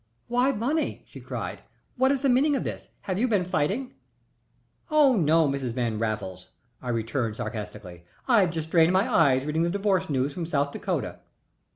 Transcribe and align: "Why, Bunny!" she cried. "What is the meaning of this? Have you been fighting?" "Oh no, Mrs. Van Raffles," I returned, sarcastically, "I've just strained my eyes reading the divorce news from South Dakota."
"Why, 0.27 0.51
Bunny!" 0.51 1.03
she 1.05 1.21
cried. 1.21 1.61
"What 1.95 2.11
is 2.11 2.23
the 2.23 2.29
meaning 2.29 2.55
of 2.55 2.63
this? 2.63 2.87
Have 3.01 3.19
you 3.19 3.27
been 3.27 3.45
fighting?" 3.45 3.93
"Oh 4.89 5.15
no, 5.15 5.47
Mrs. 5.47 5.73
Van 5.73 5.99
Raffles," 5.99 6.47
I 6.81 6.89
returned, 6.89 7.35
sarcastically, 7.35 8.03
"I've 8.27 8.49
just 8.49 8.69
strained 8.69 8.93
my 8.93 9.07
eyes 9.07 9.45
reading 9.45 9.61
the 9.61 9.69
divorce 9.69 10.09
news 10.09 10.33
from 10.33 10.47
South 10.47 10.71
Dakota." 10.71 11.19